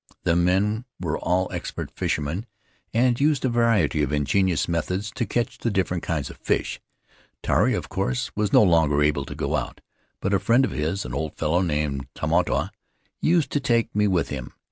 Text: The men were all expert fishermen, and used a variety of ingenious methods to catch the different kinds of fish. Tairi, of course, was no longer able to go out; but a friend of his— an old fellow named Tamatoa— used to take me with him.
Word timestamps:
The 0.23 0.35
men 0.35 0.85
were 0.99 1.15
all 1.19 1.47
expert 1.51 1.91
fishermen, 1.91 2.47
and 2.91 3.21
used 3.21 3.45
a 3.45 3.49
variety 3.49 4.01
of 4.01 4.11
ingenious 4.11 4.67
methods 4.67 5.11
to 5.11 5.27
catch 5.27 5.59
the 5.59 5.69
different 5.69 6.01
kinds 6.01 6.31
of 6.31 6.37
fish. 6.37 6.81
Tairi, 7.43 7.75
of 7.75 7.87
course, 7.87 8.31
was 8.35 8.51
no 8.51 8.63
longer 8.63 9.03
able 9.03 9.25
to 9.25 9.35
go 9.35 9.55
out; 9.55 9.79
but 10.19 10.33
a 10.33 10.39
friend 10.39 10.65
of 10.65 10.71
his— 10.71 11.05
an 11.05 11.13
old 11.13 11.35
fellow 11.37 11.61
named 11.61 12.07
Tamatoa— 12.15 12.71
used 13.21 13.51
to 13.51 13.59
take 13.59 13.95
me 13.95 14.07
with 14.07 14.29
him. 14.29 14.53